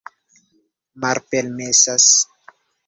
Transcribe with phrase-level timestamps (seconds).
[1.01, 2.05] Malpermesas?